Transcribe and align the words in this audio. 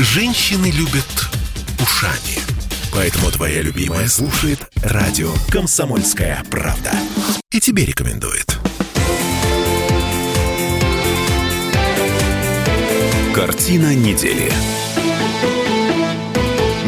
Женщины 0.00 0.70
любят 0.70 1.28
ушами. 1.82 2.38
Поэтому 2.92 3.32
твоя 3.32 3.62
любимая 3.62 4.06
слушает 4.06 4.60
радио 4.76 5.32
«Комсомольская 5.50 6.44
правда». 6.48 6.92
И 7.50 7.58
тебе 7.58 7.84
рекомендует. 7.84 8.58
Картина 13.34 13.92
недели. 13.92 14.52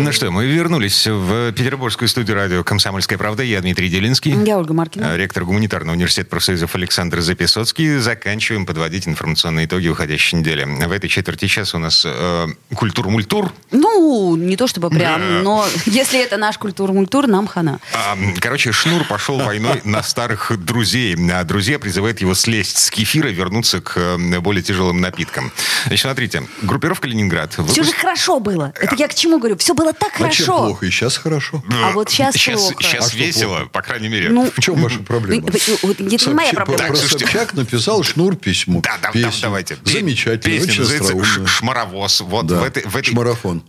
Ну 0.03 0.13
что, 0.13 0.31
мы 0.31 0.47
вернулись 0.47 1.07
в 1.07 1.53
петербургскую 1.53 2.09
студию 2.09 2.35
радио 2.35 2.65
«Комсомольская 2.65 3.19
правда». 3.19 3.43
Я 3.43 3.61
Дмитрий 3.61 3.91
Делинский. 3.91 4.35
Я 4.47 4.57
Ольга 4.57 4.73
Маркина. 4.73 5.15
Ректор 5.15 5.45
гуманитарного 5.45 5.95
университета 5.95 6.31
профсоюзов 6.31 6.75
Александр 6.75 7.21
Записоцкий. 7.21 7.99
Заканчиваем 7.99 8.65
подводить 8.65 9.07
информационные 9.07 9.67
итоги 9.67 9.89
уходящей 9.89 10.39
недели. 10.39 10.65
В 10.65 10.91
этой 10.91 11.11
четверти 11.11 11.49
часа 11.49 11.77
у 11.77 11.81
нас 11.81 12.05
э, 12.07 12.47
культур-мультур. 12.75 13.53
Ну, 13.73 14.37
не 14.37 14.57
то 14.57 14.67
чтобы 14.67 14.89
прям, 14.89 15.43
но 15.43 15.67
если 15.85 16.19
это 16.19 16.39
наш 16.39 16.57
культур-мультур, 16.57 17.27
нам 17.27 17.47
хана. 17.47 17.79
А, 17.93 18.17
короче, 18.41 18.73
Шнур 18.73 19.05
пошел 19.05 19.39
войной 19.39 19.83
на 19.85 20.03
старых 20.03 20.51
друзей. 20.65 21.15
А 21.31 21.45
друзья 21.45 21.79
призывают 21.79 22.23
его 22.23 22.33
слезть 22.33 22.79
с 22.79 22.91
кефира 22.91 23.29
и 23.29 23.35
вернуться 23.35 23.83
к 23.83 23.99
э, 23.99 24.41
более 24.41 24.63
тяжелым 24.63 25.03
напиткам. 25.03 25.53
Значит, 25.85 26.03
смотрите, 26.05 26.45
группировка 26.63 27.07
«Ленинград». 27.07 27.55
Все 27.69 27.83
же 27.83 27.93
хорошо 27.93 28.41
было. 28.41 28.73
Это 28.81 28.95
я 28.95 29.07
к 29.07 29.15
чему 29.15 29.39
говорю? 29.39 29.59
Все 29.59 29.75
было 29.75 29.90
так 29.93 30.13
А 30.15 30.17
чем 30.17 30.47
хорошо. 30.47 30.59
плохо? 30.59 30.87
И 30.87 30.91
сейчас 30.91 31.17
хорошо. 31.17 31.63
А 31.83 31.91
вот 31.93 32.11
сейчас 32.11 32.35
Сейчас, 32.35 32.61
плохо. 32.61 32.83
сейчас 32.83 33.13
А 33.13 33.17
весело, 33.17 33.57
плохо? 33.57 33.71
по 33.71 33.83
крайней 33.83 34.09
мере. 34.09 34.29
Ну, 34.31 34.51
В 34.55 34.61
чем 34.61 34.81
ваша 34.83 34.99
проблема? 35.01 35.47
Ну, 35.69 35.79
вот 35.83 36.01
Это 36.01 36.03
не 36.29 36.35
моя 36.35 36.53
проблема. 36.53 36.79
Так. 36.79 36.97
Собчак 36.97 37.55
написал 37.55 38.03
Шнур 38.03 38.37
письмо. 38.37 38.81
Да, 38.81 38.97
да, 39.03 39.09
да, 39.09 39.13
песню. 39.13 39.43
давайте. 39.43 39.77
Замечательно, 39.85 40.63
очень 40.63 40.83
остроумно. 40.83 41.25
«Ш- 41.25 41.47
«Шмаровоз». 41.47 42.21
Вот. 42.23 42.51
В 42.51 42.63
этой... 42.65 42.85
Шмарафон. 43.03 43.63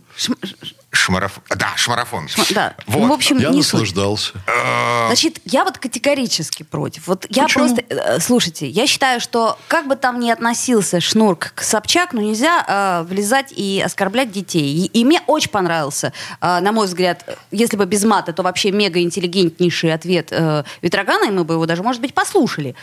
Шмараф... 0.94 1.40
Да, 1.48 1.72
шмарафон. 1.76 2.28
Да. 2.50 2.74
Вот. 2.86 3.00
Ну, 3.00 3.08
в 3.08 3.12
общем, 3.12 3.38
Я 3.38 3.48
не 3.48 3.62
суть. 3.62 3.72
наслаждался. 3.80 4.32
Значит, 5.06 5.40
я 5.46 5.64
вот 5.64 5.78
категорически 5.78 6.64
против. 6.64 7.06
Вот 7.08 7.26
я 7.30 7.44
Почему? 7.44 7.64
просто... 7.66 7.82
э, 7.88 8.20
Слушайте, 8.20 8.68
я 8.68 8.86
считаю, 8.86 9.18
что 9.20 9.58
как 9.68 9.88
бы 9.88 9.96
там 9.96 10.20
ни 10.20 10.30
относился 10.30 11.00
Шнур 11.00 11.36
к 11.36 11.62
Собчак, 11.62 12.12
ну 12.12 12.20
нельзя 12.20 12.64
э, 12.68 13.08
влезать 13.08 13.52
и 13.56 13.82
оскорблять 13.84 14.30
детей. 14.30 14.70
И, 14.74 14.86
и 15.00 15.04
мне 15.06 15.22
очень 15.26 15.50
понравился, 15.50 16.12
э, 16.42 16.60
на 16.60 16.72
мой 16.72 16.86
взгляд, 16.86 17.24
э, 17.26 17.36
если 17.50 17.76
бы 17.78 17.86
без 17.86 18.04
мата, 18.04 18.34
то 18.34 18.42
вообще 18.42 18.70
мега-интеллигентнейший 18.70 19.94
ответ 19.94 20.28
э, 20.30 20.62
Ветрогана, 20.82 21.24
и 21.24 21.30
мы 21.30 21.44
бы 21.44 21.54
его 21.54 21.64
даже, 21.64 21.82
может 21.82 22.02
быть, 22.02 22.12
послушали. 22.14 22.74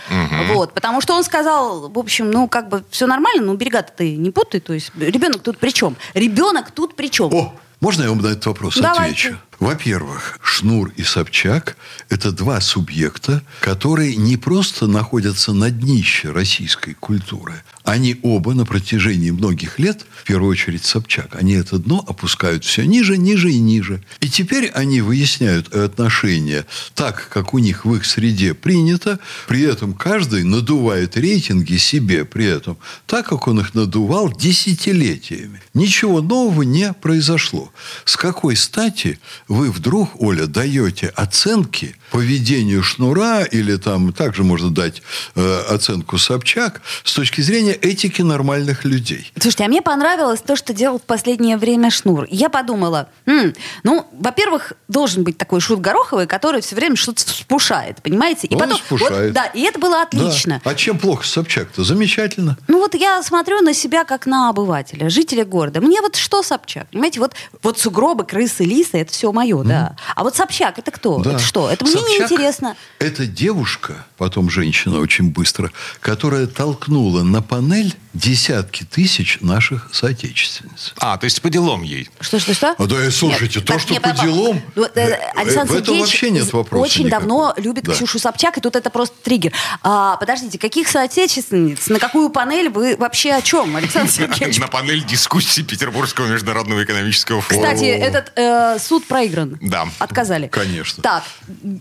Вот, 0.49 0.73
потому 0.73 0.99
что 1.01 1.13
он 1.13 1.23
сказал, 1.23 1.89
в 1.89 1.99
общем, 1.99 2.31
ну 2.31 2.47
как 2.47 2.69
бы 2.69 2.83
все 2.89 3.05
нормально, 3.05 3.43
но 3.43 3.53
берега 3.53 3.83
ты 3.83 4.15
не 4.15 4.31
путай, 4.31 4.59
то 4.61 4.73
есть 4.73 4.91
ребенок 4.99 5.43
тут 5.43 5.59
при 5.59 5.69
чем? 5.69 5.95
Ребенок 6.15 6.71
тут 6.71 6.95
при 6.95 7.09
чем? 7.11 7.33
О, 7.33 7.53
можно 7.81 8.03
я 8.03 8.09
вам 8.09 8.19
на 8.19 8.27
этот 8.27 8.45
вопрос 8.45 8.77
Давайте. 8.77 9.29
отвечу? 9.29 9.37
Во-первых, 9.59 10.39
Шнур 10.41 10.93
и 10.95 11.03
Собчак– 11.03 11.75
это 12.09 12.31
два 12.31 12.61
субъекта, 12.61 13.43
которые 13.59 14.15
не 14.15 14.37
просто 14.37 14.87
находятся 14.87 15.51
на 15.51 15.69
днище 15.69 16.31
российской 16.31 16.93
культуры. 16.93 17.61
Они 17.83 18.17
оба 18.23 18.53
на 18.53 18.65
протяжении 18.65 19.31
многих 19.31 19.79
лет, 19.79 20.05
в 20.21 20.23
первую 20.23 20.51
очередь 20.51 20.85
Собчак, 20.85 21.35
они 21.35 21.53
это 21.53 21.79
дно 21.79 22.05
опускают 22.07 22.63
все 22.63 22.85
ниже, 22.85 23.17
ниже 23.17 23.51
и 23.51 23.59
ниже. 23.59 24.03
И 24.21 24.29
теперь 24.29 24.67
они 24.69 25.01
выясняют 25.01 25.73
отношения 25.73 26.65
так, 26.93 27.29
как 27.29 27.53
у 27.53 27.57
них 27.57 27.85
в 27.85 27.95
их 27.95 28.05
среде 28.05 28.53
принято, 28.53 29.19
при 29.47 29.63
этом 29.63 29.93
каждый 29.93 30.43
надувает 30.43 31.17
рейтинги 31.17 31.77
себе 31.77 32.25
при 32.25 32.45
этом, 32.45 32.77
так, 33.07 33.27
как 33.27 33.47
он 33.47 33.59
их 33.59 33.73
надувал 33.73 34.31
десятилетиями. 34.31 35.61
Ничего 35.73 36.21
нового 36.21 36.61
не 36.61 36.93
произошло. 36.93 37.73
С 38.05 38.15
какой 38.15 38.55
стати 38.55 39.19
вы 39.49 39.71
вдруг, 39.71 40.21
Оля, 40.21 40.45
даете 40.45 41.07
оценки 41.07 41.95
поведению 42.11 42.83
Шнура 42.83 43.43
или 43.43 43.75
там 43.77 44.13
также 44.13 44.43
можно 44.43 44.69
дать 44.71 45.01
э, 45.35 45.59
оценку 45.69 46.17
Собчак 46.17 46.81
с 47.03 47.13
точки 47.13 47.41
зрения 47.41 47.73
этики 47.73 48.21
нормальных 48.21 48.85
людей? 48.85 49.31
Слушайте, 49.39 49.65
а 49.65 49.67
мне 49.67 49.81
понравилось 49.81 50.41
то, 50.41 50.55
что 50.55 50.73
делал 50.73 50.99
в 50.99 51.03
последнее 51.03 51.57
время 51.57 51.89
Шнур. 51.91 52.25
Я 52.29 52.49
подумала, 52.49 53.09
м, 53.25 53.53
ну, 53.83 54.07
во-первых, 54.11 54.73
должен 54.87 55.23
быть 55.23 55.37
такой 55.37 55.59
шут 55.61 55.79
Гороховый, 55.81 56.27
который 56.27 56.61
все 56.61 56.75
время 56.75 56.95
что-то 56.95 57.25
вспушает, 57.25 58.01
понимаете? 58.01 58.47
И 58.47 58.53
Он 58.53 58.59
потом, 58.59 58.77
вспушает. 58.77 59.25
вот, 59.25 59.33
да, 59.33 59.45
и 59.45 59.61
это 59.61 59.79
было 59.79 60.01
отлично. 60.01 60.61
Да. 60.63 60.71
А 60.71 60.75
чем 60.75 60.97
плохо 60.99 61.25
Собчак-то? 61.25 61.83
Замечательно. 61.83 62.57
Ну 62.67 62.79
вот 62.79 62.95
я 62.95 63.21
смотрю 63.23 63.61
на 63.61 63.73
себя 63.73 64.03
как 64.03 64.25
на 64.25 64.49
обывателя, 64.49 65.09
жителя 65.09 65.45
города. 65.45 65.81
Мне 65.81 66.01
вот 66.01 66.15
что 66.15 66.43
Собчак? 66.43 66.87
Понимаете, 66.91 67.19
вот, 67.19 67.33
вот 67.63 67.79
сугробы, 67.79 68.23
крысы, 68.25 68.63
лисы, 68.63 68.97
это 68.97 69.11
все 69.13 69.31
мое, 69.31 69.63
да. 69.63 69.95
А 70.15 70.23
вот 70.23 70.35
Собчак, 70.35 70.79
это 70.79 70.91
кто? 70.91 71.19
Да. 71.19 71.31
Это 71.31 71.39
что? 71.39 71.69
Это 71.69 71.85
мне 71.85 71.98
Собчак 71.99 72.31
неинтересно. 72.31 72.75
Это 72.99 73.25
девушка, 73.25 74.05
потом 74.17 74.49
женщина 74.49 74.99
очень 74.99 75.31
быстро, 75.31 75.71
которая 75.99 76.47
толкнула 76.47 77.23
на 77.23 77.41
панель 77.41 77.95
десятки 78.13 78.83
тысяч 78.83 79.37
наших 79.41 79.89
соотечественниц. 79.93 80.93
А, 80.97 81.17
то 81.17 81.25
есть 81.25 81.41
по 81.41 81.49
делам 81.49 81.83
ей. 81.83 82.09
Что, 82.19 82.39
что, 82.39 82.53
что? 82.53 82.75
А 82.77 82.85
да, 82.85 83.05
и 83.05 83.09
слушайте, 83.11 83.59
Нет, 83.59 83.67
то, 83.67 83.73
так, 83.73 83.81
что 83.81 83.93
не, 83.93 83.99
по 83.99 84.11
делам, 84.11 84.61
ну, 84.75 84.83
э, 84.83 84.89
э, 84.95 85.15
Александр 85.35 85.73
в 85.73 85.75
этом 85.77 85.99
вообще 85.99 86.31
нет 86.31 86.51
вопроса 86.51 86.83
очень 86.83 87.05
никакого. 87.05 87.21
давно 87.21 87.53
любит 87.57 87.83
Да. 87.83 87.93
Ксюшу 87.93 88.19
Собчак, 88.19 88.57
и 88.57 88.61
тут 88.61 88.75
это 88.75 88.89
просто 88.89 89.15
триггер. 89.23 89.53
А, 89.83 90.17
подождите, 90.17 90.57
каких 90.57 90.87
соотечественниц? 90.87 91.87
На 91.87 91.99
какую 91.99 92.29
панель 92.29 92.69
вы 92.69 92.95
вообще 92.97 93.33
о 93.33 93.41
чем, 93.41 93.75
Александр 93.75 94.11
Сергеевич? 94.11 94.59
На 94.59 94.67
панель 94.67 95.03
дискуссий 95.05 95.63
Петербургского 95.63 96.27
международного 96.27 96.83
экономического 96.83 97.41
форума. 97.41 97.67
Кстати, 97.67 97.85
этот 97.85 98.33
э, 98.35 98.77
суд 98.79 99.05
проигран. 99.05 99.57
Да. 99.61 99.87
Отказали. 99.99 100.47
Конечно. 100.47 101.03
Так, 101.03 101.23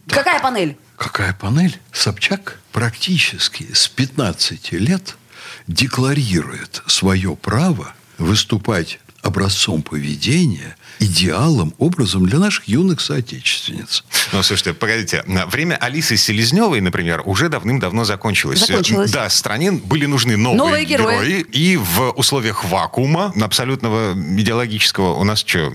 какая 0.08 0.41
панель? 0.41 0.76
Какая 0.96 1.32
панель? 1.32 1.78
Собчак 1.92 2.58
практически 2.72 3.72
с 3.72 3.88
15 3.88 4.72
лет 4.72 5.16
декларирует 5.66 6.82
свое 6.86 7.36
право 7.36 7.94
выступать 8.19 8.98
образцом 9.28 9.82
поведения, 9.82 10.76
идеалом, 10.98 11.74
образом 11.78 12.26
для 12.26 12.38
наших 12.38 12.66
юных 12.66 13.00
соотечественниц. 13.00 14.04
Ну, 14.32 14.42
слушайте, 14.42 14.74
погодите. 14.74 15.24
Время 15.50 15.76
Алисы 15.76 16.16
Селезневой, 16.16 16.80
например, 16.80 17.22
уже 17.24 17.48
давным-давно 17.48 18.04
закончилось. 18.04 18.60
Закончилось. 18.60 19.10
Да, 19.12 19.28
стране 19.30 19.72
были 19.72 20.06
нужны 20.06 20.36
новые, 20.36 20.58
Новые 20.58 20.84
герои. 20.84 21.40
И 21.52 21.76
в 21.76 22.10
условиях 22.16 22.64
вакуума 22.64 23.32
абсолютного 23.40 24.14
идеологического 24.14 25.14
у 25.14 25.24
нас 25.24 25.40
что? 25.40 25.72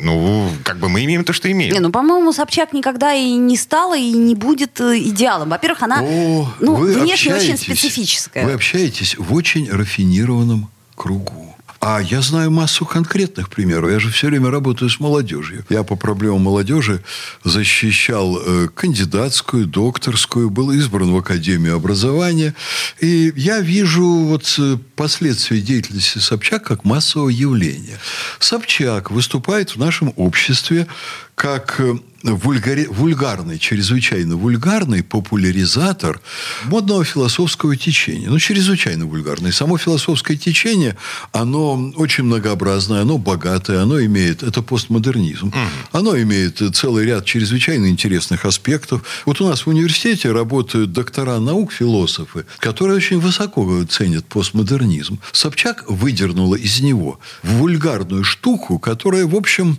Ну, 0.00 0.50
как 0.64 0.78
бы 0.78 0.88
мы 0.88 1.04
имеем 1.04 1.24
то, 1.24 1.32
что 1.32 1.50
имеем. 1.50 1.72
Не, 1.72 1.80
ну, 1.80 1.90
по-моему, 1.90 2.32
Собчак 2.32 2.72
никогда 2.72 3.12
и 3.12 3.34
не 3.34 3.56
стала, 3.56 3.96
и 3.96 4.10
не 4.12 4.34
будет 4.34 4.80
э, 4.80 4.98
идеалом. 4.98 5.50
Во-первых, 5.50 5.82
она 5.82 6.00
О, 6.02 6.52
ну, 6.60 6.74
внешне 6.74 7.34
очень 7.34 7.56
специфическая. 7.56 8.44
Вы 8.44 8.52
общаетесь 8.52 9.16
в 9.16 9.34
очень 9.34 9.70
рафинированном 9.70 10.70
кругу. 10.96 11.56
А 11.84 12.00
я 12.00 12.22
знаю 12.22 12.52
массу 12.52 12.86
конкретных 12.86 13.50
примеров. 13.50 13.90
Я 13.90 13.98
же 13.98 14.08
все 14.12 14.28
время 14.28 14.52
работаю 14.52 14.88
с 14.88 15.00
молодежью. 15.00 15.64
Я 15.68 15.82
по 15.82 15.96
проблемам 15.96 16.42
молодежи 16.42 17.02
защищал 17.42 18.38
э, 18.38 18.68
кандидатскую, 18.72 19.66
докторскую, 19.66 20.48
был 20.48 20.70
избран 20.70 21.12
в 21.12 21.16
Академию 21.16 21.74
образования. 21.74 22.54
И 23.00 23.32
я 23.34 23.58
вижу 23.58 24.06
вот 24.06 24.54
э, 24.60 24.78
последствия 24.94 25.60
деятельности 25.60 26.18
Собчак 26.18 26.62
как 26.62 26.84
массового 26.84 27.30
явления. 27.30 27.98
Собчак 28.38 29.10
выступает 29.10 29.70
в 29.70 29.76
нашем 29.76 30.12
обществе 30.14 30.86
как 31.34 31.80
э, 31.80 31.96
вульгари- 32.22 32.86
вульгарный, 32.88 33.58
чрезвычайно 33.58 34.36
вульгарный 34.36 35.02
популяризатор 35.02 36.20
модного 36.64 37.04
философского 37.04 37.76
течения. 37.76 38.28
Ну, 38.28 38.38
чрезвычайно 38.38 39.06
вульгарный. 39.06 39.52
Само 39.52 39.78
философское 39.78 40.36
течение, 40.36 40.96
оно 41.32 41.92
очень 41.96 42.24
многообразное, 42.24 43.02
оно 43.02 43.18
богатое, 43.18 43.82
оно 43.82 44.00
имеет... 44.04 44.42
Это 44.42 44.62
постмодернизм. 44.62 45.52
Оно 45.90 46.16
имеет 46.16 46.62
целый 46.74 47.06
ряд 47.06 47.24
чрезвычайно 47.24 47.86
интересных 47.86 48.44
аспектов. 48.44 49.02
Вот 49.26 49.40
у 49.40 49.48
нас 49.48 49.66
в 49.66 49.68
университете 49.68 50.30
работают 50.30 50.92
доктора 50.92 51.38
наук, 51.40 51.72
философы, 51.72 52.44
которые 52.58 52.96
очень 52.96 53.18
высоко 53.18 53.84
ценят 53.84 54.26
постмодернизм. 54.26 55.18
Собчак 55.32 55.84
выдернула 55.88 56.54
из 56.54 56.80
него 56.80 57.18
вульгарную 57.42 58.24
штуку, 58.24 58.78
которая, 58.78 59.26
в 59.26 59.34
общем, 59.34 59.78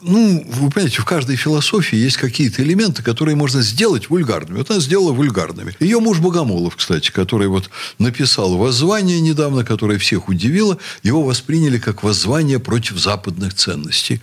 ну, 0.00 0.44
вы 0.46 0.70
понимаете, 0.70 1.02
в 1.02 1.04
каждой 1.04 1.36
философии 1.36 1.67
есть 1.96 2.16
какие-то 2.16 2.62
элементы, 2.62 3.02
которые 3.02 3.36
можно 3.36 3.62
сделать 3.62 4.10
вульгарными. 4.10 4.58
Вот 4.58 4.70
она 4.70 4.80
сделала 4.80 5.12
вульгарными. 5.12 5.74
Ее 5.80 6.00
муж 6.00 6.18
Богомолов, 6.18 6.76
кстати, 6.76 7.10
который 7.10 7.48
вот 7.48 7.70
написал 7.98 8.56
воззвание 8.56 9.20
недавно, 9.20 9.64
которое 9.64 9.98
всех 9.98 10.28
удивило, 10.28 10.78
его 11.02 11.22
восприняли 11.22 11.78
как 11.78 12.02
воззвание 12.02 12.58
против 12.58 12.98
западных 12.98 13.54
ценностей. 13.54 14.20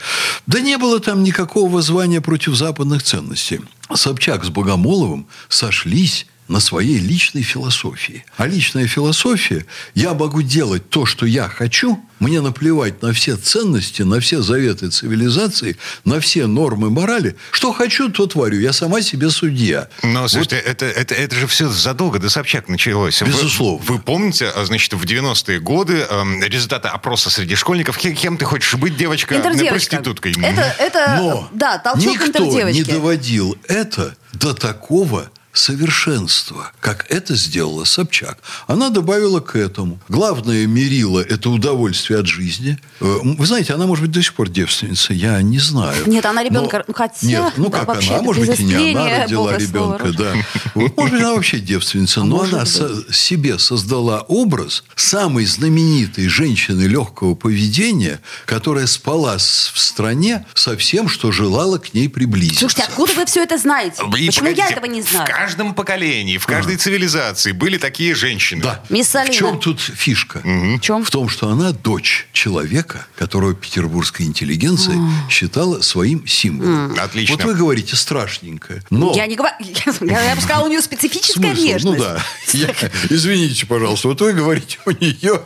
Да 0.48 0.60
не 0.60 0.78
было 0.78 1.00
там 1.00 1.24
никакого 1.24 1.72
воззвания 1.72 2.22
против 2.22 2.56
западных 2.56 3.04
ценностей. 3.04 3.62
Собчак 3.94 4.44
с 4.44 4.50
Богомоловым 4.50 5.28
сошлись 5.50 6.26
на 6.48 6.60
своей 6.60 7.00
личной 7.00 7.42
философии. 7.42 8.26
А 8.38 8.48
личная 8.48 8.88
философия, 8.88 9.66
я 9.94 10.14
могу 10.14 10.42
делать 10.42 10.90
то, 10.90 11.06
что 11.06 11.26
я 11.26 11.50
хочу, 11.50 12.00
мне 12.20 12.42
наплевать 12.42 13.02
на 13.02 13.14
все 13.14 13.36
ценности, 13.36 14.04
на 14.04 14.20
все 14.20 14.42
заветы 14.42 14.90
цивилизации, 14.90 15.78
на 16.06 16.20
все 16.20 16.48
нормы 16.48 16.90
морали. 16.90 17.36
Что 17.52 17.74
хочу, 17.74 18.10
то 18.10 18.26
творю. 18.26 18.60
Я 18.60 18.74
сама 18.74 19.02
себе 19.02 19.30
судья. 19.30 19.90
Но, 20.04 20.28
слушайте, 20.28 20.58
вот. 20.58 20.66
это, 20.66 20.86
это, 20.86 21.16
это 21.16 21.36
же 21.36 21.48
все 21.48 21.68
задолго 21.68 22.20
до 22.20 22.30
Собчак 22.30 22.70
началось. 22.70 23.22
Безусловно. 23.22 23.84
Вы, 23.86 23.96
вы 23.96 24.02
помните, 24.02 24.48
а, 24.48 24.66
значит, 24.66 24.94
в 24.94 25.04
90-е 25.04 25.60
годы 25.60 26.06
э, 26.10 26.24
результаты 26.48 26.88
опроса 26.88 27.30
среди 27.30 27.56
школьников, 27.56 27.98
кем, 27.98 28.16
кем 28.16 28.38
ты 28.38 28.46
хочешь 28.46 28.76
быть, 28.76 28.96
девочка? 28.96 29.36
Проституткой. 29.70 30.34
Это, 30.42 30.76
это, 30.80 31.16
Но 31.18 31.50
да, 31.52 31.78
толчок 31.80 32.28
никто 32.28 32.70
не 32.70 32.84
доводил 32.84 33.58
это 33.68 34.16
до 34.34 34.54
такого 34.54 35.30
совершенства, 35.58 36.72
как 36.80 37.06
это 37.10 37.36
сделала 37.36 37.84
Собчак. 37.86 38.38
Она 38.68 38.90
добавила 38.90 39.40
к 39.40 39.56
этому. 39.56 40.00
Главное 40.10 40.66
мерило– 40.68 41.20
это 41.30 41.50
удовольствие 41.50 42.20
от 42.20 42.28
жизни. 42.28 42.78
Э, 43.00 43.20
вы 43.24 43.46
знаете, 43.46 43.74
она, 43.74 43.88
может 43.88 44.04
быть, 44.04 44.12
до 44.12 44.22
сих 44.22 44.34
пор 44.34 44.50
девственница, 44.50 45.14
я 45.14 45.42
не 45.42 45.60
знаю. 45.60 46.04
Нет, 46.08 46.26
она 46.26 46.44
ребенка, 46.44 46.84
Но... 46.88 46.94
хотя... 46.94 47.26
Нет, 47.26 47.54
ну 47.58 47.70
как 47.70 47.90
она, 47.90 48.22
может 48.22 48.46
быть, 48.46 48.60
и 48.60 48.64
не 48.64 48.92
она 48.94 49.24
родила 49.24 49.58
ребенка, 49.58 50.12
да. 50.12 50.34
Вот, 50.74 50.96
может 50.98 51.14
быть, 51.14 51.22
она 51.22 51.34
вообще 51.34 51.60
девственница, 51.60 52.24
но 52.24 52.44
она 52.44 52.66
со- 52.66 53.12
себе 53.14 53.58
создала 53.60 54.22
образ 54.22 54.84
самой 54.96 55.46
знаменитой 55.46 56.28
женщины 56.28 56.84
легкого 56.84 57.36
поведения, 57.36 58.20
которая 58.46 58.88
спала 58.88 59.38
в 59.38 59.80
стране 59.80 60.46
со 60.54 60.78
всем, 60.78 61.08
что 61.08 61.32
желала 61.32 61.78
к 61.78 61.94
ней 61.94 62.10
приблизиться. 62.10 62.60
Слушайте, 62.60 62.84
откуда 62.84 63.14
вы 63.14 63.26
все 63.26 63.44
это 63.44 63.58
знаете? 63.58 64.04
И 64.18 64.28
Почему 64.28 64.50
я 64.50 64.70
этого 64.70 64.86
не 64.86 65.02
знаю? 65.02 65.28
В 65.46 65.48
каждом 65.48 65.76
поколении, 65.76 66.40
в 66.40 66.48
каждой 66.48 66.76
цивилизации 66.78 67.52
были 67.52 67.78
такие 67.78 68.16
женщины. 68.16 68.64
Да. 68.64 68.82
Мисс 68.90 69.14
В 69.14 69.30
чем 69.30 69.60
тут 69.60 69.80
фишка? 69.80 70.42
В 70.44 70.80
чем? 70.80 71.06
В 71.06 71.12
том, 71.12 71.30
что 71.30 71.50
она 71.50 71.72
дочь 71.72 72.28
человека, 72.34 73.06
которого 73.16 73.54
петербургская 73.54 74.26
интеллигенция 74.26 74.98
считала 75.30 75.82
своим 75.82 76.26
символом. 76.26 76.98
Отлично. 77.00 77.36
Вот 77.36 77.46
вы 77.46 77.54
говорите 77.54 77.96
страшненькое. 77.96 78.82
Но 78.90 79.14
Я 79.16 79.28
не 79.28 79.36
говорю... 79.36 79.54
Я, 80.02 80.36
бы 80.36 80.42
сказала, 80.42 80.66
у 80.66 80.68
нее 80.68 80.82
специфическая 80.82 81.54
смысл? 81.54 81.62
внешность. 81.62 81.86
Ну 81.86 82.04
да. 82.04 82.20
Я- 82.54 82.74
извините, 83.12 83.68
пожалуйста. 83.68 84.08
Вот 84.08 84.22
вы 84.22 84.34
говорите, 84.34 84.80
у 84.88 84.92
нее 84.92 85.42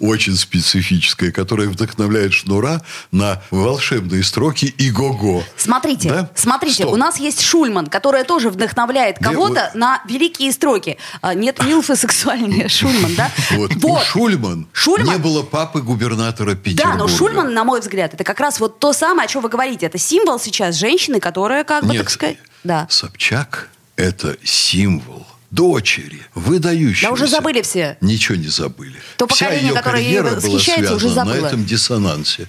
очень 0.00 0.36
специфическая, 0.36 1.30
которая 1.30 1.68
вдохновляет 1.68 2.32
Шнура 2.32 2.82
на 3.12 3.40
волшебные 3.52 4.24
строки 4.24 4.64
и 4.66 4.90
го-го. 4.90 5.44
Смотрите, 5.56 6.08
Да? 6.08 6.30
смотрите, 6.34 6.84
у 6.86 6.96
нас 6.96 7.20
есть 7.20 7.42
Шульман, 7.42 7.86
которая 7.86 8.24
тоже 8.24 8.50
вдохновляет 8.50 8.87
Где 9.20 9.30
кого-то 9.30 9.70
на 9.74 10.02
великие 10.06 10.52
строки. 10.52 10.98
А, 11.20 11.34
Нет 11.34 11.62
милфы 11.64 11.96
сексуальнее 11.96 12.68
Шульман, 12.68 13.14
да? 13.14 13.30
Вот. 13.52 13.72
У 13.82 13.98
Шульман, 13.98 14.66
Шульман- 14.72 15.12
не 15.12 15.18
было 15.18 15.42
папы 15.42 15.80
губернатора 15.82 16.54
Петербурга. 16.54 16.98
Да, 16.98 17.04
но 17.04 17.08
Шульман, 17.08 17.52
на 17.52 17.64
мой 17.64 17.80
взгляд, 17.80 18.14
это 18.14 18.24
как 18.24 18.40
раз 18.40 18.60
вот 18.60 18.78
то 18.78 18.92
самое, 18.92 19.26
о 19.26 19.28
чем 19.28 19.42
вы 19.42 19.48
говорите. 19.48 19.86
Это 19.86 19.98
символ 19.98 20.38
сейчас 20.38 20.76
женщины, 20.76 21.20
которая, 21.20 21.64
как 21.64 21.84
бы, 21.84 21.92
Нет, 21.92 22.02
так 22.02 22.10
сказать... 22.10 22.38
Да. 22.64 22.86
Собчак– 22.90 23.68
это 23.96 24.36
символ 24.42 25.26
дочери, 25.50 26.20
выдающегося. 26.34 27.06
Да 27.06 27.12
уже 27.12 27.26
забыли 27.26 27.62
все. 27.62 27.96
Ничего 28.00 28.36
не 28.36 28.48
забыли. 28.48 28.96
То 29.16 29.26
Вся 29.28 29.46
поколение, 29.46 29.68
ее 29.70 29.74
которое 29.74 30.02
ей 30.02 30.20
восхищается, 30.20 30.94
уже 30.94 31.06
связана 31.06 31.24
на 31.24 31.32
забыло. 31.32 31.46
этом 31.48 31.64
диссонансе. 31.64 32.48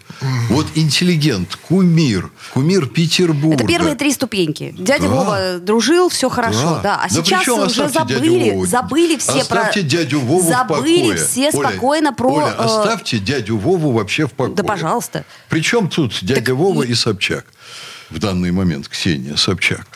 Вот 0.49 0.67
интеллигент, 0.75 1.55
кумир, 1.55 2.29
кумир 2.53 2.87
Петербурга. 2.87 3.55
Это 3.55 3.65
первые 3.65 3.95
три 3.95 4.11
ступеньки. 4.11 4.75
Дядя 4.77 5.03
Да. 5.03 5.09
Вова 5.09 5.59
дружил, 5.59 6.09
все 6.09 6.29
хорошо, 6.29 6.81
да. 6.83 6.95
А 7.03 7.03
Да 7.03 7.09
сейчас 7.09 7.39
причем 7.43 7.59
уже 7.59 7.85
оставьте 7.85 8.15
дядю 8.15 8.25
забыли, 8.25 8.65
забыли 8.65 9.17
все 9.17 9.41
Оставьте 9.41 9.81
про... 9.81 9.89
дядю 9.89 10.19
Вову 10.19 10.49
забыли 10.49 11.15
все 11.15 11.49
Оля, 11.51 11.69
спокойно 11.69 12.13
про... 12.13 12.29
Оля, 12.33 12.47
э, 12.57 12.63
оставьте 12.63 13.19
дядю 13.19 13.57
Вову 13.57 13.91
вообще 13.91 14.27
в 14.27 14.31
покое. 14.33 14.55
Да, 14.55 14.63
пожалуйста. 14.63 15.23
Причем 15.47 15.87
тут 15.89 16.17
дядя 16.21 16.53
Вова 16.53 16.83
и 16.83 16.93
Собчак. 16.93 17.45
В 18.09 18.19
данный 18.19 18.51
момент 18.51 18.87
Ксения 18.89 19.35
Собчак. 19.35 19.87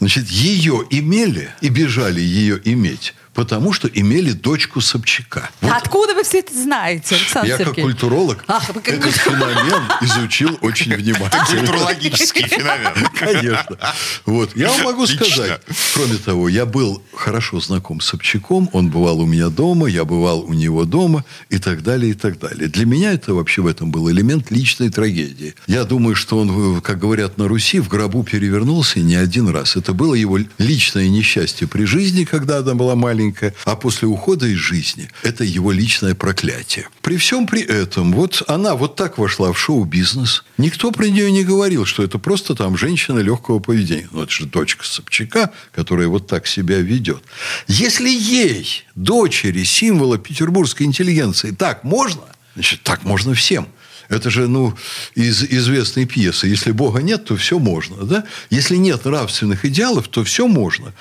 Значит, 0.00 0.28
ее 0.28 0.86
имели 0.88 1.50
и 1.60 1.68
бежали 1.68 2.20
ее 2.20 2.58
иметь, 2.64 3.14
потому 3.34 3.72
что 3.72 3.88
имели 3.88 4.32
дочку 4.32 4.80
Собчака. 4.80 5.50
Вот 5.60 5.72
Откуда 5.72 6.14
вы 6.14 6.24
все 6.24 6.40
это 6.40 6.54
знаете, 6.54 7.14
Александр 7.14 7.48
я 7.48 7.56
как 7.56 7.66
Сергеевич? 7.68 7.92
культуролог 7.92 8.44
Ах, 8.48 8.68
вы 8.74 8.80
как 8.80 8.94
этот 8.94 9.14
феномен 9.14 9.82
изучил 10.02 10.58
очень 10.60 10.94
внимательно. 10.94 11.46
Культурологический 11.46 12.46
феномен. 12.46 13.08
Конечно. 13.14 13.78
Вот. 14.26 14.56
Я 14.56 14.70
вам 14.70 14.82
могу 14.82 15.06
сказать. 15.06 15.60
Кроме 15.94 16.16
того, 16.16 16.48
я 16.48 16.66
был 16.66 17.02
хорошо 17.14 17.60
знаком 17.60 18.00
с 18.00 18.06
Собчаком. 18.06 18.68
Он 18.72 18.90
бывал 18.90 19.20
у 19.20 19.26
меня 19.26 19.48
дома, 19.48 19.86
я 19.86 20.04
бывал 20.04 20.40
у 20.40 20.52
него 20.52 20.84
дома 20.84 21.24
и 21.48 21.58
так 21.58 21.82
далее, 21.82 22.12
и 22.12 22.14
так 22.14 22.38
далее. 22.38 22.68
Для 22.68 22.86
меня 22.86 23.12
это 23.12 23.34
вообще 23.34 23.62
в 23.62 23.66
этом 23.66 23.90
был 23.90 24.10
элемент 24.10 24.50
личной 24.50 24.90
трагедии. 24.90 25.54
Я 25.66 25.84
думаю, 25.84 26.16
что 26.16 26.38
он, 26.38 26.80
как 26.80 26.98
говорят 26.98 27.38
на 27.38 27.48
Руси, 27.48 27.80
в 27.80 27.88
гробу 27.88 28.24
перевернулся 28.24 29.00
не 29.00 29.14
один 29.14 29.48
раз. 29.48 29.76
Это 29.76 29.92
было 29.92 30.14
его 30.14 30.38
личное 30.58 31.08
несчастье 31.08 31.66
при 31.66 31.84
жизни, 31.84 32.24
когда 32.24 32.58
она 32.58 32.74
была 32.74 32.94
маленькая, 32.94 33.19
а 33.64 33.76
после 33.76 34.08
ухода 34.08 34.46
из 34.46 34.56
жизни 34.58 35.08
это 35.22 35.44
его 35.44 35.72
личное 35.72 36.14
проклятие. 36.14 36.88
При 37.02 37.16
всем 37.16 37.46
при 37.46 37.62
этом, 37.62 38.12
вот 38.12 38.42
она 38.48 38.74
вот 38.74 38.96
так 38.96 39.18
вошла 39.18 39.52
в 39.52 39.58
шоу-бизнес. 39.58 40.44
Никто 40.58 40.90
про 40.90 41.06
нее 41.06 41.30
не 41.30 41.44
говорил, 41.44 41.84
что 41.84 42.02
это 42.02 42.18
просто 42.18 42.54
там 42.54 42.76
женщина 42.76 43.18
легкого 43.18 43.58
поведения. 43.58 44.08
Ну, 44.12 44.22
это 44.22 44.32
же 44.32 44.46
дочка 44.46 44.84
Собчака, 44.84 45.50
которая 45.72 46.08
вот 46.08 46.26
так 46.26 46.46
себя 46.46 46.78
ведет. 46.78 47.22
Если 47.68 48.08
ей, 48.08 48.84
дочери 48.94 49.64
символа 49.64 50.18
петербургской 50.18 50.86
интеллигенции, 50.86 51.50
так 51.50 51.84
можно, 51.84 52.22
значит, 52.54 52.82
так 52.82 53.04
можно 53.04 53.34
всем. 53.34 53.68
Это 54.10 54.28
же, 54.28 54.48
ну, 54.48 54.76
из 55.14 55.42
известной 55.44 56.04
пьесы. 56.04 56.48
Если 56.48 56.72
Бога 56.72 57.00
нет, 57.00 57.24
то 57.24 57.36
все 57.36 57.60
можно, 57.60 58.04
да? 58.04 58.24
Если 58.50 58.74
нет 58.74 59.04
нравственных 59.04 59.64
идеалов, 59.64 60.08
то 60.08 60.24
все 60.24 60.48
можно. 60.48 60.92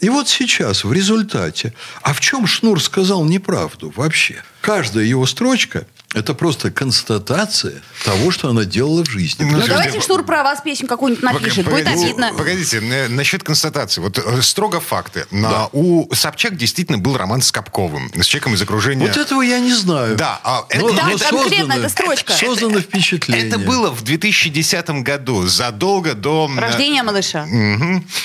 И 0.00 0.08
вот 0.08 0.28
сейчас, 0.28 0.84
в 0.84 0.92
результате... 0.92 1.72
А 2.02 2.12
в 2.12 2.20
чем 2.20 2.46
Шнур 2.46 2.82
сказал 2.82 3.24
неправду 3.24 3.92
вообще? 3.94 4.42
Каждая 4.60 5.04
его 5.04 5.26
строчка– 5.26 5.86
это 6.14 6.34
просто 6.34 6.70
констатация 6.70 7.82
того, 8.04 8.30
что 8.30 8.48
она 8.48 8.64
делала 8.64 9.04
в 9.04 9.10
жизни. 9.10 9.44
Ну, 9.44 9.58
Ну, 9.58 9.66
давайте 9.66 10.00
Шнур 10.00 10.24
про 10.24 10.42
вас 10.42 10.60
песню 10.62 10.86
какую-нибудь 10.88 11.22
напишет, 11.22 11.64
будет 11.66 11.84
Погодите, 11.84 12.04
обидно. 12.06 12.32
Погодите, 12.36 12.80
насчет 13.10 13.42
констатации. 13.42 14.00
Вот 14.00 14.18
э, 14.18 14.42
строго 14.42 14.80
факты. 14.80 15.26
На- 15.30 15.68
У 15.72 16.12
Собчак 16.14 16.56
действительно 16.56 16.98
был 16.98 17.16
роман 17.16 17.42
с 17.42 17.50
Капковым, 17.52 18.10
с 18.14 18.24
человеком 18.26 18.54
из 18.54 18.62
окружения. 18.62 19.06
Вот 19.06 19.16
этого 19.16 19.42
я 19.42 19.58
не 19.60 19.72
знаю. 19.74 20.16
Да, 20.16 20.40
а 20.44 20.64
это- 20.70 20.80
Но- 20.86 20.92
Да, 20.92 21.08
но 21.08 21.18
конкретно 21.18 21.74
создано- 21.74 21.78
эта 21.80 21.88
строчка. 21.88 22.32
Создано 22.32 22.80
впечатление. 22.80 23.48
Это 23.48 23.58
было 23.58 23.90
в 23.90 24.02
2010 24.02 25.02
году, 25.02 25.46
задолго 25.46 26.14
до... 26.14 26.50
э, 26.56 26.60
Рождение 26.60 27.02
малыша. 27.02 27.46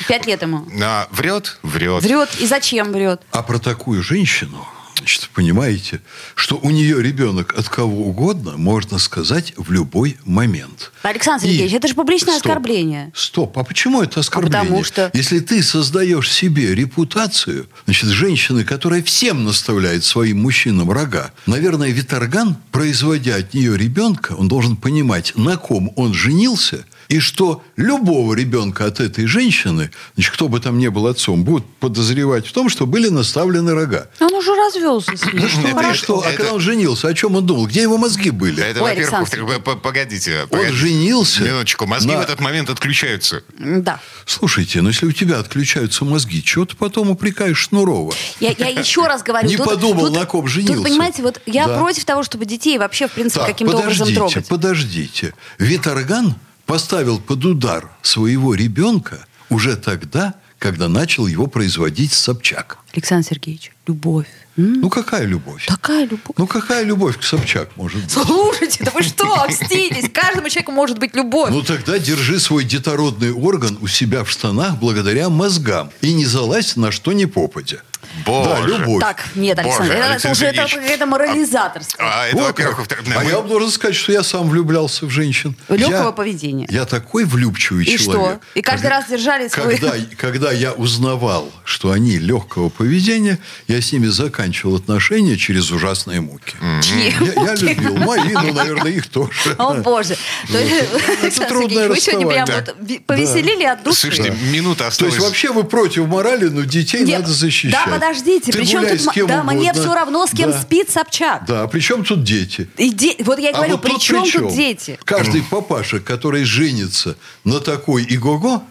Пять 0.08 0.26
лет 0.28 0.42
ему. 0.42 0.66
а, 0.82 1.08
Врет? 1.12 1.58
Врет. 1.64 2.04
Врет. 2.04 2.30
И 2.40 2.46
зачем 2.46 2.92
врет? 2.92 3.22
А 3.32 3.42
про 3.44 3.60
такую 3.60 4.02
женщину, 4.04 4.66
значит, 5.02 5.30
понимаете, 5.34 6.00
что 6.36 6.60
у 6.62 6.70
нее 6.70 7.02
ребенок 7.02 7.58
от 7.58 7.68
кого 7.70 8.06
угодно 8.08 8.56
можно 8.58 9.00
сказать 9.00 9.54
в 9.58 9.72
любой 9.72 10.18
момент. 10.26 10.92
Александр 11.02 11.46
И- 11.46 11.50
Сергеевич, 11.50 11.74
это 11.74 11.88
же 11.88 11.96
публичное 11.96 12.36
Стоп. 12.36 12.46
оскорбление. 12.52 13.12
Стоп, 13.16 13.58
а 13.58 13.64
почему 13.64 14.04
это 14.04 14.20
оскорбление? 14.20 14.62
потому 14.62 14.84
что- 14.84 15.10
Если 15.14 15.40
ты 15.40 15.64
создаешь 15.64 16.32
себе 16.32 16.76
репутацию, 16.76 17.68
значит, 17.86 18.10
женщины, 18.10 18.64
которая 18.64 19.02
всем 19.02 19.44
наставляет 19.44 20.04
своим 20.04 20.42
мужчинам 20.42 20.92
рога, 20.92 21.32
наверное, 21.48 21.90
Виторган, 21.90 22.56
производя 22.72 23.38
от 23.38 23.54
нее 23.56 23.76
ребенка, 23.76 24.34
он 24.38 24.48
должен 24.48 24.76
понимать, 24.78 25.34
на 25.36 25.58
ком 25.58 25.92
он 25.96 26.14
женился, 26.14 26.86
и 27.12 27.20
что 27.20 27.62
любого 27.76 28.34
ребенка 28.34 28.86
от 28.86 29.00
этой 29.02 29.26
женщины, 29.26 29.92
значит, 30.16 30.34
кто 30.34 30.48
бы 30.48 30.60
там 30.62 30.78
ни 30.80 30.88
был 30.88 31.08
отцом, 31.08 31.44
будут 31.44 31.66
подозревать 31.80 32.48
в 32.48 32.54
том, 32.54 32.70
что 32.70 32.86
были 32.86 33.10
наставлены 33.10 33.74
рога. 33.74 34.08
Он 34.22 34.34
уже 34.34 34.56
развелся 34.56 35.16
с 35.18 35.26
ней. 35.26 35.34
Ну, 35.62 35.68
Это- 35.68 35.90
а 35.90 35.94
что? 35.94 36.22
А 36.22 36.28
это- 36.30 36.38
когда 36.38 36.54
он 36.54 36.62
женился, 36.62 37.10
о 37.10 37.14
чем 37.14 37.36
он 37.36 37.46
думал? 37.46 37.68
Где 37.68 37.82
его 37.82 37.98
мозги 37.98 38.30
были? 38.30 38.64
Это, 38.64 38.80
во-первых, 38.80 39.14
Александр. 39.14 39.42
во-вторых, 39.42 39.64
п- 39.64 39.72
п- 39.76 39.82
погодите. 39.82 40.42
Он 40.44 40.48
погодите. 40.50 40.74
женился. 40.78 41.44
Минуточку, 41.44 41.86
мозги 41.86 42.12
на- 42.14 42.20
в 42.20 42.22
этот 42.22 42.40
момент 42.40 42.70
отключаются. 42.70 43.44
Да. 43.60 44.00
Слушайте, 44.26 44.82
ну 44.82 44.88
если 44.90 45.06
у 45.06 45.12
тебя 45.12 45.40
отключаются 45.40 46.06
мозги, 46.06 46.42
чего 46.44 46.66
ты 46.66 46.78
потом 46.78 47.10
упрекаешь 47.10 47.58
Шнурова? 47.58 48.14
Я, 48.40 48.56
я 48.58 48.68
еще 48.70 49.06
раз 49.06 49.22
говорю. 49.22 49.50
Не 49.50 49.58
подумал, 49.58 50.12
на 50.12 50.26
ком 50.26 50.48
женился. 50.48 50.76
Тут, 50.76 50.84
понимаете, 50.86 51.22
вот 51.24 51.42
я 51.46 51.68
Да. 51.68 51.78
против 51.80 52.06
того, 52.06 52.24
чтобы 52.24 52.46
детей 52.46 52.78
вообще, 52.78 53.08
в 53.08 53.12
принципе, 53.12 53.40
Так, 53.42 53.50
каким-то 53.50 53.76
образом 53.78 54.08
подождите, 54.08 54.16
трогать. 54.20 54.48
подождите. 54.48 55.34
Виторган 55.60 56.36
поставил 56.72 57.20
под 57.20 57.44
удар 57.44 57.92
своего 58.02 58.56
ребенка 58.56 59.26
уже 59.50 59.76
тогда, 59.76 60.36
когда 60.58 60.88
начал 60.88 61.28
его 61.28 61.48
производить 61.48 62.14
Собчак. 62.14 62.78
Александр 62.94 63.28
Сергеевич, 63.28 63.74
любовь. 63.88 64.28
М? 64.56 64.80
Ну, 64.80 64.90
какая 64.90 65.26
любовь? 65.26 65.66
Такая 65.68 66.06
любовь. 66.06 66.34
Ну, 66.38 66.48
какая 66.48 66.86
любовь 66.86 67.20
к 67.20 67.24
Собчак 67.24 67.76
может 67.76 68.02
быть? 68.02 68.12
Слушайте, 68.12 68.86
да 68.86 68.92
вы 68.92 69.04
что, 69.04 69.26
окститесь? 69.44 70.10
Каждому 70.14 70.48
человеку 70.48 70.72
может 70.72 70.98
быть 70.98 71.14
любовь. 71.14 71.50
Ну, 71.52 71.62
тогда 71.62 72.00
держи 72.00 72.40
свой 72.40 72.64
детородный 72.64 73.34
орган 73.34 73.78
у 73.82 73.88
себя 73.88 74.24
в 74.24 74.30
штанах 74.32 74.78
благодаря 74.78 75.28
мозгам. 75.28 75.92
И 76.00 76.14
не 76.14 76.26
залазь 76.26 76.78
на 76.78 76.94
что 76.94 77.12
ни 77.12 77.26
попадя. 77.26 77.82
Боже. 78.26 78.50
Да, 78.50 78.68
любовь. 78.68 79.02
Так, 79.02 79.24
нет, 79.36 79.58
Александр, 79.60 79.88
Боже, 79.88 79.94
это, 80.00 80.12
Александр 80.12 80.36
уже 80.38 80.46
это 80.48 80.68
какая-то 80.76 81.06
морализаторство. 81.06 82.00
А, 82.04 82.28
это, 82.28 82.38
во-первых. 82.38 82.78
Во-вторых, 82.80 83.06
а 83.16 83.20
мы- 83.22 83.30
я 83.30 83.38
вам 83.38 83.48
должен 83.48 83.70
сказать, 83.72 83.96
что 83.96 84.12
я 84.12 84.24
сам 84.24 84.50
влюблялся 84.50 85.06
в 85.06 85.10
женщин. 85.10 85.56
Легкого 85.70 86.06
Я- 86.08 86.12
поведения. 86.12 86.68
Я 86.70 86.86
такой 86.86 87.26
влюбчивый 87.26 87.86
И 87.86 87.98
человек. 87.98 88.40
что? 88.44 88.60
И 88.60 88.62
каждый 88.62 88.88
раз 88.90 89.06
держали 89.10 89.48
свой- 89.48 89.78
Когда, 89.78 89.96
когда 90.18 90.52
я 90.52 90.72
узнавал, 90.74 91.50
что 91.64 91.92
они 91.92 92.18
легкого 92.18 92.70
поведения, 92.70 93.40
я 93.68 93.82
с 93.82 93.92
ними 93.92 94.08
заканчивал 94.08 94.76
отношения 94.76 95.38
через 95.38 95.72
ужасные 95.72 96.22
муки. 96.22 96.56
Чьи 96.82 97.14
Я, 97.36 97.56
любил 97.56 97.96
мои, 97.98 98.34
ну, 98.34 98.54
наверное, 98.54 98.92
их 98.92 99.08
тоже. 99.08 99.56
О, 99.58 99.74
боже. 99.76 100.16
То 100.52 100.58
Александр 101.22 101.48
трудное 101.50 101.88
Сергеевич, 101.88 101.90
вы 101.90 102.00
сегодня 102.00 102.28
прям 102.28 102.48
расставание. 102.48 102.86
ви- 102.88 103.00
повеселили 103.00 103.64
от 103.64 103.84
души. 103.84 104.00
Слушайте, 104.02 104.36
минута 104.52 104.80
То 104.84 104.88
осталась. 104.88 105.14
есть 105.16 105.26
вообще 105.26 105.52
вы 105.52 105.64
против 105.64 106.08
морали, 106.08 106.46
но 106.50 106.62
детей 106.64 107.06
надо 107.06 107.32
защищать. 107.32 107.72
Да, 107.86 107.98
подождите, 108.02 108.52
Ты 108.52 108.58
причем 108.58 108.80
гуляй 108.80 108.98
тут... 108.98 109.28
Да, 109.28 109.44
мне 109.44 109.70
угодно. 109.70 109.82
все 109.82 109.94
равно, 109.94 110.26
с 110.28 110.32
кем 110.32 110.52
Да. 110.52 110.60
спит 110.62 110.90
Собчак. 110.90 111.44
Да, 111.48 111.68
при 111.68 111.80
чем 111.80 112.04
тут 112.04 112.24
дети? 112.24 112.68
И 112.78 112.90
де- 112.90 113.16
Вот 113.20 113.40
я 113.40 113.50
А 113.52 113.54
говорю, 113.54 113.74
вот 113.74 113.82
при 113.84 113.92
тут 113.92 114.02
чем 114.02 114.24
при 114.24 114.30
чем? 114.30 114.42
тут 114.48 114.56
дети? 114.56 115.00
Каждый 115.06 115.44
папаша, 115.44 116.00
который 116.00 116.44
женится 116.44 117.16
на 117.44 117.60
такой 117.60 118.06
игого, 118.10 118.64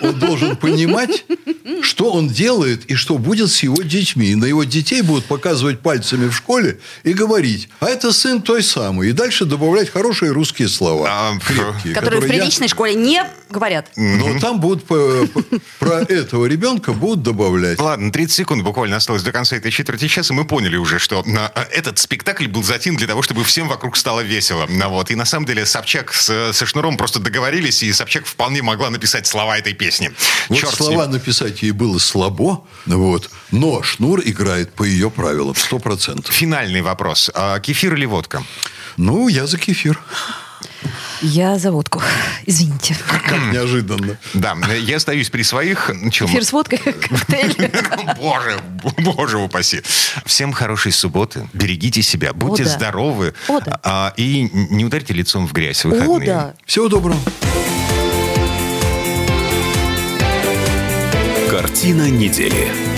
он 0.00 0.18
должен 0.18 0.56
понимать, 0.56 1.24
что 2.02 2.10
он 2.10 2.26
делает 2.28 2.86
и 2.90 2.96
что 2.96 3.16
будет 3.16 3.48
с 3.52 3.62
его 3.62 3.80
детьми. 3.80 4.30
И 4.30 4.34
на 4.34 4.46
его 4.46 4.64
детей 4.64 5.02
будут 5.02 5.24
показывать 5.26 5.78
пальцами 5.82 6.28
в 6.28 6.34
школе 6.34 6.80
и 7.04 7.12
говорить, 7.12 7.68
а 7.78 7.86
это 7.88 8.12
сын 8.12 8.42
той 8.42 8.64
самой. 8.64 9.10
И 9.10 9.12
дальше 9.12 9.44
добавлять 9.44 9.88
хорошие 9.88 10.32
русские 10.32 10.66
слова. 10.68 11.06
А, 11.08 11.38
крепкие, 11.38 11.94
Которые 11.94 12.20
в 12.20 12.24
я- 12.24 12.28
приличной 12.28 12.66
школе 12.66 12.96
не 12.96 13.22
говорят. 13.50 13.86
Но 13.94 14.40
там 14.40 14.58
будут 14.58 14.84
по- 14.84 15.28
по- 15.28 15.44
про 15.78 16.00
этого 16.00 16.46
ребенка 16.46 16.92
будут 16.92 17.22
добавлять. 17.22 17.78
Ладно, 17.78 18.10
30 18.10 18.34
секунд 18.34 18.64
буквально 18.64 18.96
осталось 18.96 19.22
до 19.22 19.30
конца 19.30 19.54
этой 19.54 19.70
четверти 19.70 20.08
часа. 20.08 20.34
Мы 20.34 20.44
поняли 20.44 20.76
уже, 20.76 20.98
что 20.98 21.24
а, 21.24 21.68
этот 21.70 22.00
спектакль 22.00 22.48
был 22.48 22.64
затеян 22.64 22.96
для 22.96 23.06
того, 23.06 23.22
чтобы 23.22 23.44
всем 23.44 23.68
вокруг 23.68 23.96
стало 23.96 24.22
весело. 24.22 24.66
Ну, 24.68 24.88
вот. 24.88 25.12
И 25.12 25.14
на 25.14 25.24
самом 25.24 25.46
деле 25.46 25.66
Собчак 25.66 26.12
с, 26.12 26.52
со 26.52 26.66
Шнуром 26.66 26.96
просто 26.96 27.20
договорились, 27.20 27.80
и 27.84 27.92
Собчак 27.92 28.26
вполне 28.26 28.60
могла 28.62 28.90
написать 28.90 29.28
слова 29.28 29.56
этой 29.56 29.74
песни. 29.74 30.10
Вот 30.48 30.58
Черт 30.58 30.74
слова 30.74 31.06
написать 31.06 31.62
ей 31.62 31.70
было 31.70 31.91
слабо, 31.98 32.64
вот, 32.86 33.30
но 33.50 33.82
Шнур 33.82 34.20
играет 34.24 34.72
по 34.74 34.84
ее 34.84 35.10
правилам, 35.10 35.54
сто 35.54 35.78
процентов. 35.78 36.34
Финальный 36.34 36.80
вопрос. 36.80 37.30
А, 37.34 37.58
кефир 37.60 37.94
или 37.94 38.06
водка? 38.06 38.42
Ну, 38.96 39.28
я 39.28 39.46
за 39.46 39.58
кефир. 39.58 40.00
Я 41.20 41.58
за 41.58 41.70
водку. 41.70 42.02
Извините. 42.46 42.96
Как 43.06 43.52
неожиданно. 43.52 44.18
Да, 44.34 44.56
я 44.76 44.96
остаюсь 44.96 45.30
при 45.30 45.42
своих... 45.42 45.90
Чем? 46.10 46.26
Эфир 46.26 46.44
с 46.44 46.52
водкой, 46.52 46.78
коктейль. 46.78 47.70
Боже, 48.18 48.60
боже 48.98 49.38
упаси. 49.38 49.82
Всем 50.26 50.52
хорошей 50.52 50.90
субботы. 50.90 51.48
Берегите 51.52 52.02
себя, 52.02 52.32
будьте 52.32 52.64
да. 52.64 52.70
здоровы. 52.70 53.34
О, 53.48 53.60
да. 53.60 53.80
А, 53.84 54.14
и 54.16 54.48
не 54.52 54.84
ударьте 54.84 55.14
лицом 55.14 55.46
в 55.46 55.52
грязь 55.52 55.84
О, 55.84 55.88
выходные. 55.88 56.26
да. 56.26 56.54
Всего 56.66 56.88
доброго. 56.88 57.18
Картина 61.62 62.10
недели. 62.10 62.91